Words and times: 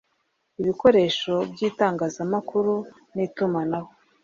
Ibikoresho 0.61 1.33
by 1.51 1.59
itangazamakuru 1.69 2.73
n 3.13 3.15
itumanaho 3.25 3.89